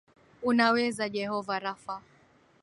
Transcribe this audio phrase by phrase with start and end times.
[0.41, 2.01] Unaweza Jehovah Rapha,